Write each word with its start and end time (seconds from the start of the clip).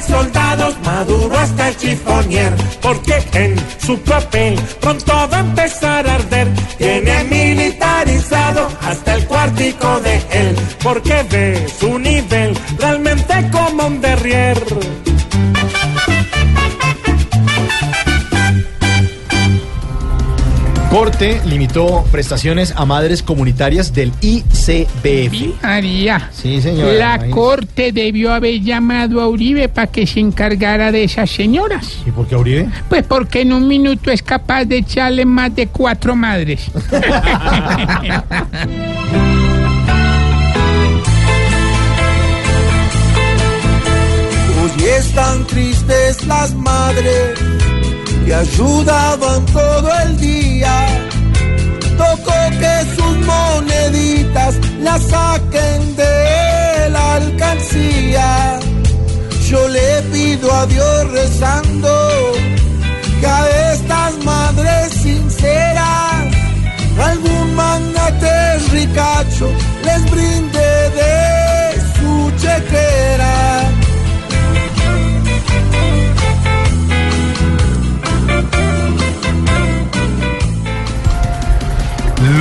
soldados, 0.00 0.76
Maduro 0.84 1.36
hasta 1.38 1.68
el 1.68 1.76
chifonier, 1.76 2.52
porque 2.80 3.22
en 3.34 3.56
su 3.78 3.98
papel 4.00 4.58
pronto 4.80 5.12
va 5.30 5.36
a 5.36 5.40
empezar 5.40 6.08
a 6.08 6.14
arder. 6.14 6.48
Tiene 6.78 7.24
militarizado 7.24 8.68
hasta 8.80 9.14
el 9.14 9.26
cuartico 9.26 10.00
de 10.00 10.16
él, 10.30 10.56
porque 10.82 11.22
ve 11.30 11.66
su 11.78 11.98
nivel 11.98 12.56
realmente 12.78 13.50
como 13.50 13.86
un 13.86 14.00
derrier. 14.00 14.58
Corte 20.92 21.40
limitó 21.46 22.04
prestaciones 22.12 22.74
a 22.76 22.84
madres 22.84 23.22
comunitarias 23.22 23.94
del 23.94 24.12
ICBF. 24.20 25.62
María. 25.62 26.28
Sí, 26.34 26.60
señora. 26.60 26.92
La 26.92 27.14
Imagínese. 27.14 27.30
corte 27.30 27.92
debió 27.92 28.30
haber 28.34 28.60
llamado 28.60 29.22
a 29.22 29.26
Uribe 29.26 29.70
para 29.70 29.86
que 29.86 30.06
se 30.06 30.20
encargara 30.20 30.92
de 30.92 31.04
esas 31.04 31.30
señoras. 31.30 32.02
¿Y 32.04 32.10
por 32.10 32.26
qué 32.26 32.36
Uribe? 32.36 32.68
Pues 32.90 33.04
porque 33.04 33.40
en 33.40 33.54
un 33.54 33.66
minuto 33.66 34.10
es 34.10 34.22
capaz 34.22 34.66
de 34.66 34.76
echarle 34.76 35.24
más 35.24 35.56
de 35.56 35.66
cuatro 35.68 36.14
madres. 36.14 36.70
Hoy 44.60 44.84
están 44.98 45.46
tristes 45.46 46.26
las 46.26 46.54
madres 46.54 47.38
que 48.24 48.34
ayudaban 48.34 49.44
todo 49.46 49.88
el 50.04 50.16
día. 50.18 50.74
Tocó 51.96 52.38
que 52.60 52.74
sus 52.96 53.16
moneditas 53.26 54.54
las 54.80 55.02
saquen 55.02 55.96
de 55.96 56.88
la 56.90 57.14
alcancía. 57.14 58.60
Yo 59.48 59.68
le 59.68 60.02
pido 60.12 60.52
a 60.52 60.66
Dios 60.66 61.10
rezando 61.10 62.32
que 63.20 63.26
a 63.26 63.72
estas 63.72 64.24
madres 64.24 64.92
sinceras 64.92 66.02
algún 66.98 67.54
magnate 67.54 68.58
ricacho 68.70 69.48
les 69.84 70.10
brinde 70.10 70.90
de 70.98 71.80
su 71.94 72.30
chequera. 72.40 73.51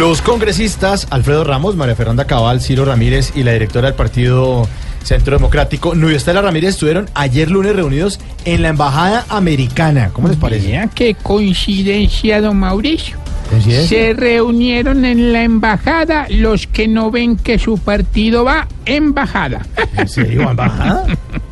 Los 0.02 0.24
congresistas 0.24 1.06
Alfredo 1.12 1.44
Ramos, 1.44 1.76
María 1.76 1.96
Fernanda 1.96 2.26
Cabal, 2.26 2.60
Ciro 2.60 2.86
Ramírez 2.86 3.34
y 3.36 3.44
la 3.44 3.52
directora 3.52 3.86
del 3.86 3.94
Partido 3.94 4.68
Centro 5.04 5.38
Democrático, 5.38 5.94
Nubia 5.94 6.18
Estela 6.18 6.42
Ramírez, 6.42 6.72
estuvieron 6.72 7.08
ayer 7.14 7.52
lunes 7.52 7.76
reunidos 7.76 8.20
en 8.44 8.64
la 8.64 8.70
Embajada 8.70 9.28
Americana. 9.30 10.10
¿Cómo 10.12 10.28
les 10.28 10.38
parece? 10.38 10.70
Vea 10.70 10.88
qué 10.88 11.14
coincidencia, 11.14 12.42
don 12.42 12.58
Mauricio. 12.58 13.16
¿Coincidencia? 13.52 14.00
Se 14.00 14.14
reunieron 14.14 15.06
en 15.06 15.34
la 15.34 15.44
embajada 15.44 16.26
los 16.32 16.66
que 16.66 16.88
no 16.88 17.12
ven 17.12 17.38
que 17.38 17.60
su 17.60 17.78
partido 17.78 18.44
va 18.44 18.68
embajada. 18.88 19.68
¿En 19.96 20.10
serio, 20.10 20.50
embajada? 20.50 21.06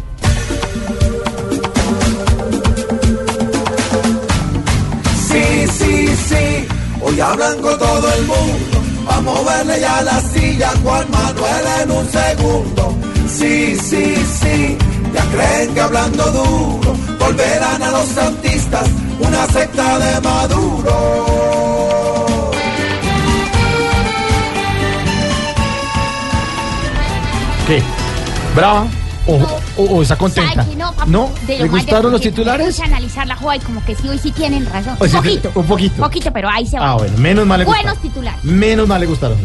hoy 7.20 7.32
hablan 7.32 7.62
con 7.62 7.78
todo 7.78 8.14
el 8.14 8.26
mundo. 8.26 8.82
Vamos 9.06 9.40
a 9.40 9.42
moverle 9.42 9.80
ya 9.80 10.02
la 10.02 10.22
silla 10.22 10.72
Juan 10.84 11.06
Manuel 11.12 11.66
en 11.82 11.92
un 11.92 12.10
segundo. 12.10 12.98
Sí, 13.28 13.76
sí, 13.76 14.16
sí, 14.42 14.78
ya 15.14 15.24
creen 15.32 15.74
que 15.74 15.82
hablando 15.82 16.24
duro 16.32 16.96
volverán 17.20 17.84
a 17.84 17.92
los 17.92 18.08
santistas 18.10 18.90
una 19.20 19.46
secta 19.48 20.00
de 20.00 20.22
Maduro. 20.22 21.30
¿Qué? 27.68 27.84
¿Brava? 28.56 28.88
¿O, 29.30 29.84
o- 29.84 29.96
o 29.98 30.02
está 30.02 30.16
contenta? 30.18 30.54
¿Sabe 30.54 30.70
que 30.72 30.76
no, 30.76 30.92
papi? 30.94 31.12
¿No? 31.12 31.30
¿Le 31.48 31.68
gustaron 31.68 32.12
los 32.12 32.22
titulares? 32.22 32.80
analizar 32.80 33.28
la 33.28 33.36
joda 33.36 33.56
y 33.56 33.60
como 33.60 33.84
que 33.86 33.96
sí, 33.96 34.08
hoy 34.08 34.18
sí 34.18 34.32
tienen 34.32 34.66
razón. 34.66 34.96
O 35.00 35.08
sea, 35.08 35.22
poquito. 35.22 35.52
un 35.56 35.66
poquito. 35.66 36.02
Poquito, 36.02 36.32
pero 36.34 36.50
ahí 36.50 36.66
se 36.66 36.80
va. 36.80 36.92
Ah, 36.92 36.96
bueno, 36.96 37.18
menos 37.18 37.46
mal 37.46 37.60
le 37.60 37.66
gustaron. 37.66 37.86
Buenos 37.92 38.02
titulares. 38.04 38.44
Menos 38.44 38.88
mal 38.88 39.00
le 39.02 39.08
gustaron. 39.08 39.38